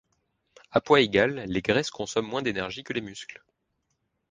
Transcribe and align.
À 0.71 0.81
poids 0.81 0.99
égal, 1.01 1.43
les 1.45 1.61
graisses 1.61 1.91
consomment 1.91 2.25
moins 2.27 2.41
d'énergie 2.41 2.83
que 2.83 2.91
les 2.91 3.01
muscles. 3.01 3.43